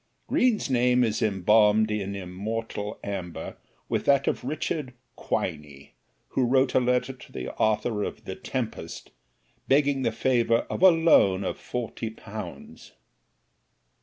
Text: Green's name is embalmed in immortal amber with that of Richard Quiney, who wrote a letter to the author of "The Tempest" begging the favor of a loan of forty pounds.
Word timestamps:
Green's 0.25 0.67
name 0.67 1.03
is 1.03 1.21
embalmed 1.21 1.91
in 1.91 2.15
immortal 2.15 2.99
amber 3.03 3.57
with 3.87 4.05
that 4.05 4.27
of 4.27 4.43
Richard 4.43 4.95
Quiney, 5.15 5.91
who 6.29 6.43
wrote 6.47 6.73
a 6.73 6.79
letter 6.79 7.13
to 7.13 7.31
the 7.31 7.53
author 7.57 8.01
of 8.03 8.25
"The 8.25 8.33
Tempest" 8.35 9.11
begging 9.67 10.01
the 10.01 10.11
favor 10.11 10.65
of 10.71 10.81
a 10.81 10.89
loan 10.89 11.43
of 11.43 11.59
forty 11.59 12.09
pounds. 12.09 12.93